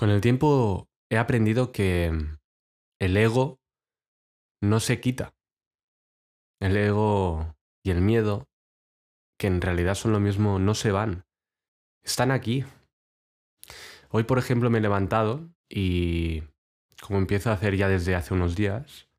[0.00, 2.10] Con el tiempo he aprendido que
[2.98, 3.60] el ego
[4.62, 5.34] no se quita.
[6.58, 7.54] El ego
[7.84, 8.48] y el miedo,
[9.38, 11.26] que en realidad son lo mismo, no se van.
[12.02, 12.64] Están aquí.
[14.08, 16.44] Hoy, por ejemplo, me he levantado y,
[17.02, 19.10] como empiezo a hacer ya desde hace unos días,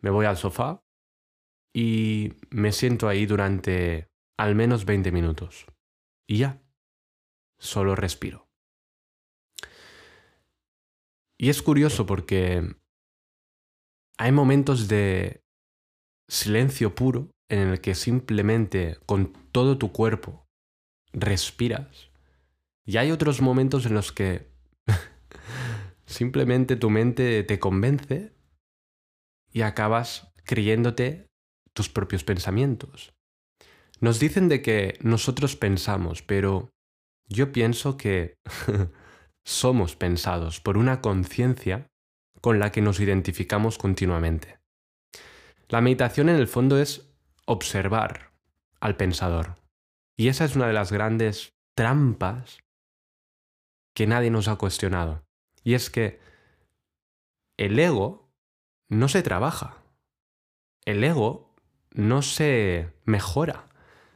[0.00, 0.82] me voy al sofá
[1.72, 5.66] y me siento ahí durante al menos 20 minutos.
[6.26, 6.60] Y ya,
[7.60, 8.49] solo respiro.
[11.40, 12.76] Y es curioso porque
[14.18, 15.40] hay momentos de
[16.28, 20.44] silencio puro en el que simplemente con todo tu cuerpo
[21.14, 22.10] respiras.
[22.84, 24.50] Y hay otros momentos en los que
[26.04, 28.34] simplemente tu mente te convence
[29.50, 31.26] y acabas creyéndote
[31.72, 33.14] tus propios pensamientos.
[33.98, 36.68] Nos dicen de que nosotros pensamos, pero
[37.30, 38.34] yo pienso que
[39.44, 41.90] somos pensados por una conciencia
[42.40, 44.58] con la que nos identificamos continuamente.
[45.68, 47.14] La meditación en el fondo es
[47.46, 48.32] observar
[48.80, 49.56] al pensador.
[50.16, 52.58] Y esa es una de las grandes trampas
[53.94, 55.24] que nadie nos ha cuestionado.
[55.62, 56.20] Y es que
[57.56, 58.32] el ego
[58.88, 59.82] no se trabaja.
[60.84, 61.54] El ego
[61.92, 63.68] no se mejora.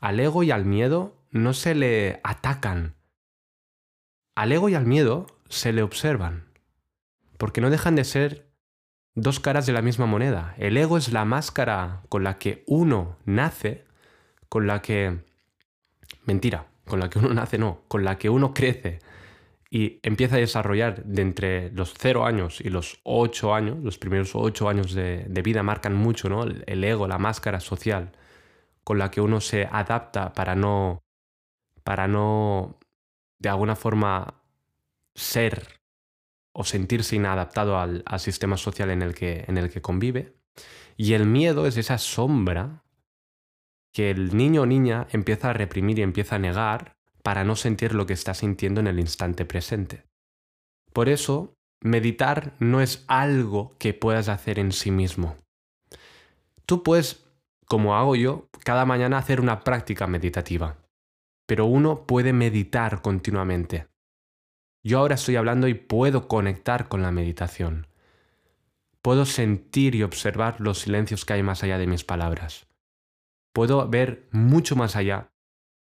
[0.00, 2.96] Al ego y al miedo no se le atacan
[4.36, 6.44] al ego y al miedo se le observan,
[7.38, 8.46] porque no dejan de ser
[9.14, 10.54] dos caras de la misma moneda.
[10.58, 13.84] El ego es la máscara con la que uno nace,
[14.48, 15.24] con la que...
[16.24, 19.00] Mentira, con la que uno nace no, con la que uno crece
[19.70, 24.34] y empieza a desarrollar de entre los cero años y los ocho años, los primeros
[24.34, 26.44] ocho años de, vida marcan mucho, ¿no?
[26.44, 28.12] El, ego, la máscara social
[28.84, 31.02] con la que uno se adapta para no,
[31.82, 32.78] para no
[33.38, 34.42] de alguna forma
[35.14, 35.80] ser
[36.52, 40.36] o sentirse inadaptado al, sistema social en el, que, en el que convive.
[40.96, 42.82] Y el miedo es esa sombra
[43.92, 47.94] que el niño o niña empieza a reprimir y empieza a negar para no sentir
[47.94, 50.04] lo que está sintiendo en el instante presente.
[50.92, 55.36] Por eso, meditar no es algo que puedas hacer en sí mismo.
[56.64, 57.26] Tú puedes,
[57.66, 60.76] como hago yo, cada mañana hacer una práctica meditativa
[61.46, 63.86] pero uno puede meditar continuamente.
[64.84, 67.88] Yo ahora estoy hablando y puedo conectar con la meditación.
[69.02, 72.68] Puedo sentir y observar los silencios que hay más allá de mis palabras.
[73.52, 75.32] Puedo ver mucho más allá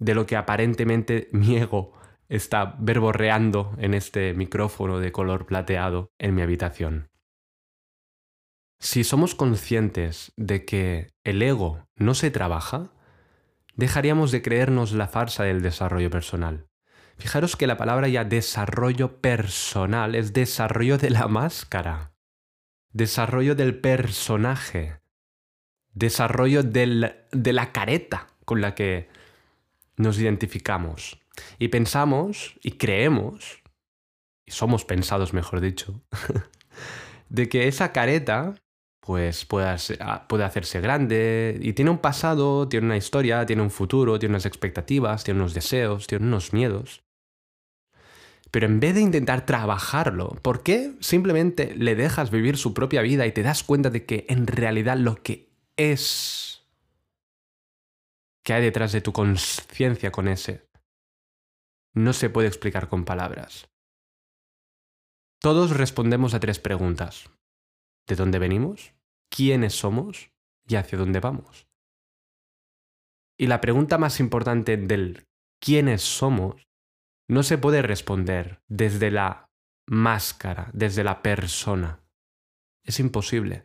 [0.00, 1.92] de lo que aparentemente mi ego
[2.28, 7.10] está verborreando en este micrófono de color plateado en mi habitación.
[8.80, 12.92] Si somos conscientes de que el ego no se trabaja,
[13.78, 16.66] dejaríamos de creernos la farsa del desarrollo personal.
[17.16, 22.12] Fijaros que la palabra ya desarrollo personal es desarrollo de la máscara,
[22.92, 25.00] desarrollo del personaje,
[25.94, 29.08] desarrollo de la careta con la que
[29.96, 31.20] nos identificamos.
[31.58, 33.62] Y pensamos y creemos,
[34.44, 36.02] y somos pensados mejor dicho,
[37.28, 38.56] de que esa careta
[39.08, 39.46] pues
[40.00, 44.34] ah, puede, hacerse grande y tiene un pasado, tiene una historia, tiene un futuro, tiene
[44.34, 47.00] unas expectativas, tiene unos deseos, tiene unos miedos.
[48.50, 53.26] Pero en vez de intentar trabajarlo, ¿por qué simplemente le dejas vivir su propia vida
[53.26, 55.48] y te das cuenta de que en realidad lo que
[55.78, 56.66] es
[58.44, 60.68] que hay detrás de tu conciencia con ese
[61.94, 63.70] no se puede explicar con palabras?
[65.40, 67.30] Todos respondemos a tres preguntas.
[68.06, 68.97] ¿De dónde venimos?
[69.28, 70.30] Quiénes somos
[70.66, 71.66] y hacia dónde vamos.
[73.36, 75.26] Y la pregunta más importante del
[75.60, 76.66] quiénes somos
[77.28, 79.48] no se puede responder desde la
[79.86, 82.00] máscara, desde la persona.
[82.82, 83.64] Es imposible.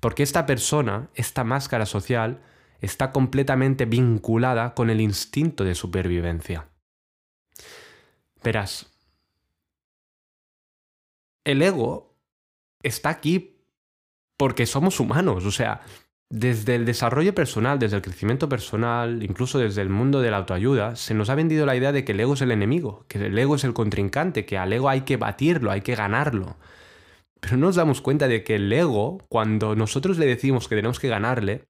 [0.00, 2.42] Porque esta persona, esta máscara social,
[2.80, 6.68] está completamente vinculada con el instinto de supervivencia.
[8.42, 8.92] Verás,
[11.44, 12.16] el ego
[12.82, 13.51] está aquí
[14.36, 15.82] porque somos humanos, o sea,
[16.32, 20.96] desde el desarrollo personal, desde el crecimiento personal, incluso desde el mundo de la autoayuda,
[20.96, 23.38] se nos ha vendido la idea de que el ego es el enemigo, que el
[23.38, 26.56] ego es el contrincante, que al ego hay que batirlo, hay que ganarlo.
[27.38, 31.00] Pero no nos damos cuenta de que el ego, cuando nosotros le decimos que tenemos
[31.00, 31.68] que ganarle,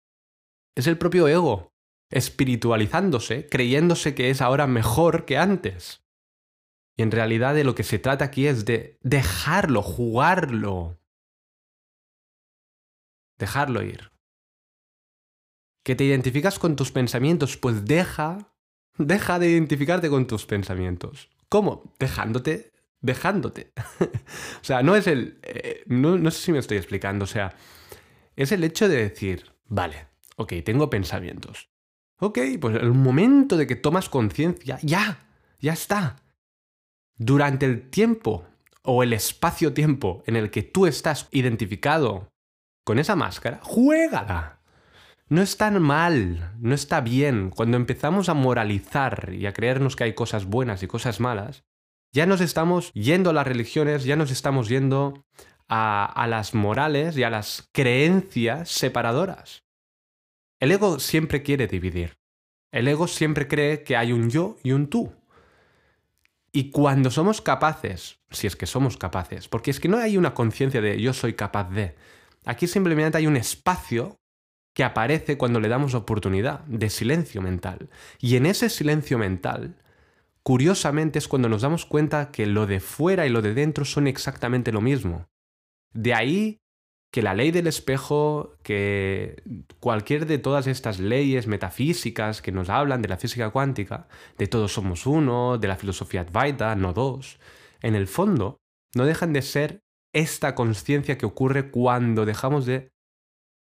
[0.77, 1.73] es el propio ego,
[2.11, 6.05] espiritualizándose, creyéndose que es ahora mejor que antes.
[6.97, 10.99] Y en realidad de lo que se trata aquí es de dejarlo, jugarlo,
[13.43, 14.11] dejarlo ir.
[15.85, 18.55] Que te identificas con tus pensamientos, pues deja,
[18.97, 21.29] deja de identificarte con tus pensamientos.
[21.49, 21.95] ¿Cómo?
[21.99, 22.73] Dejándote
[23.03, 23.73] dejándote.
[24.01, 25.39] o sea, no es el...
[25.43, 27.55] eh, no, no sé si me estoy explicando, o sea,
[28.37, 30.07] es el hecho de decir, vale,
[30.37, 31.69] ok, tengo pensamientos.
[32.19, 35.27] Ok, pues el momento de que tomas conciencia, ya,
[35.61, 36.23] ya está.
[37.17, 38.47] Durante el tiempo
[38.85, 42.33] o el espacio-tiempo en el que tú estás identificado
[42.85, 44.61] con esa máscara, juégala.
[45.29, 47.51] No es tan mal, no está bien.
[47.51, 51.65] Cuando empezamos a moralizar y a creernos que hay cosas buenas y cosas malas,
[52.13, 55.25] ya nos estamos yendo a las religiones, ya nos estamos yendo
[55.69, 59.65] a, a las morales y a las creencias separadoras.
[60.61, 62.19] El ego siempre quiere dividir.
[62.71, 65.15] El ego siempre cree que hay un yo y un tú.
[66.53, 70.35] Y cuando somos capaces, si es que somos capaces, porque es que no hay una
[70.35, 71.95] conciencia de yo soy capaz de,
[72.45, 74.21] aquí simplemente hay un espacio
[74.75, 77.91] que aparece cuando le damos oportunidad de silencio mental.
[78.19, 79.77] Y en ese silencio mental,
[80.43, 84.07] curiosamente es cuando nos damos cuenta que lo de fuera y lo de dentro son
[84.07, 85.29] exactamente lo mismo.
[85.93, 86.63] De ahí
[87.13, 89.43] que la ley del espejo, que
[89.81, 94.73] cualquier de todas estas leyes metafísicas que nos hablan de la física cuántica, de todos
[94.73, 97.39] somos uno, de la filosofía Advaita, no dos,
[97.83, 98.57] en el fondo
[98.95, 102.93] no dejan de ser esta conciencia que ocurre cuando dejamos de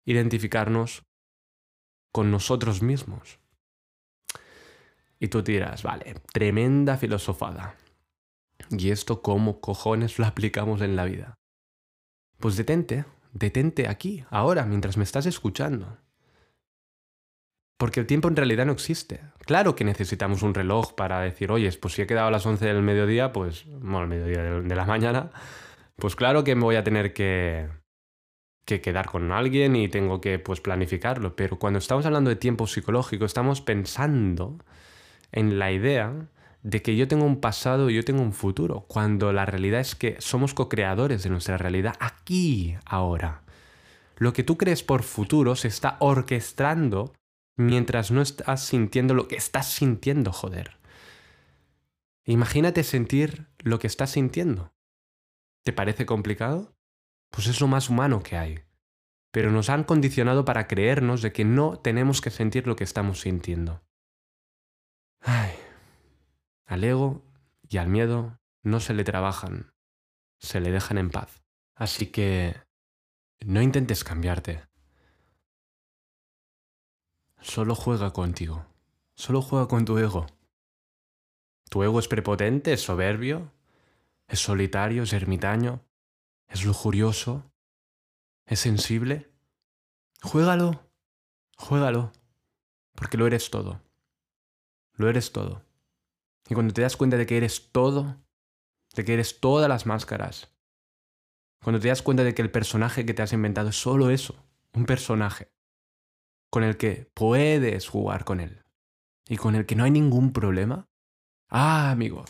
[0.06, 1.04] identificarnos
[2.12, 3.40] con nosotros mismos.
[5.20, 7.76] Y tú dirás, vale, tremenda filosofada.
[8.70, 11.36] ¿Y esto cómo cojones lo aplicamos en la vida?
[12.40, 15.98] Pues detente, detente aquí, ahora, mientras me estás escuchando.
[17.78, 19.22] Porque el tiempo en realidad no existe.
[19.46, 22.66] Claro que necesitamos un reloj para decir, oye, pues si he quedado a las 11
[22.66, 25.32] del mediodía, pues, bueno, mediodía de la mañana,
[25.98, 27.68] pues claro que me voy a tener que,
[28.66, 31.36] que quedar con alguien y tengo que pues planificarlo.
[31.36, 34.58] Pero cuando estamos hablando de tiempo psicológico, estamos pensando
[35.32, 36.30] en la idea
[36.64, 39.96] de que yo tengo un pasado y yo tengo un futuro, cuando la realidad es
[39.96, 43.42] que somos co-creadores de nuestra realidad aquí, ahora.
[44.18, 47.14] Lo que tú crees por futuro se está orquestando
[47.56, 50.78] mientras no estás sintiendo lo que estás sintiendo, joder.
[52.26, 54.72] Imagínate sentir lo que estás sintiendo.
[55.64, 56.76] ¿Te parece complicado?
[57.30, 58.60] Pues es lo más humano que hay.
[59.32, 63.22] Pero nos han condicionado para creernos de que no tenemos que sentir lo que estamos
[63.22, 63.84] sintiendo.
[65.22, 65.52] Ay.
[66.66, 67.24] Al ego
[67.70, 69.74] y al miedo no se le trabajan,
[70.40, 71.44] se le dejan en paz.
[71.76, 72.56] Así que
[73.46, 74.68] no intentes cambiarte.
[77.40, 78.66] Solo juega contigo.
[79.16, 80.28] Solo juega con tu ego.
[81.70, 83.54] Tu ego es prepotente, soberbio,
[84.28, 85.86] es solitario, es ermitaño,
[86.48, 87.52] es lujurioso,
[88.46, 89.32] es sensible.
[90.22, 90.90] Juégalo,
[91.58, 92.12] juégalo,
[92.96, 93.82] porque lo eres todo.
[94.94, 95.64] Lo eres todo.
[96.50, 98.18] Y cuando te das cuenta de que eres todo,
[98.96, 100.56] de que eres todas las máscaras,
[101.62, 104.44] cuando te das cuenta de que el personaje que te has inventado es solo eso,
[104.74, 105.52] un personaje,
[106.50, 108.64] con el que puedes jugar con él
[109.28, 110.90] y con el que no hay ningún problema,
[111.50, 112.24] ah, amigo,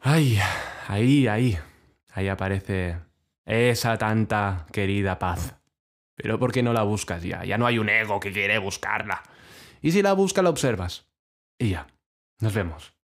[0.00, 0.38] ay,
[0.86, 1.58] ahí, ahí,
[2.12, 2.96] ahí aparece
[3.44, 5.56] esa tanta querida paz.
[6.14, 7.44] Pero ¿por qué no la buscas ya?
[7.44, 9.22] Ya no hay un ego que quiere buscarla.
[9.80, 11.06] Y si la busca, la observas.
[11.58, 11.86] Y ya.
[12.40, 12.97] Nos vemos.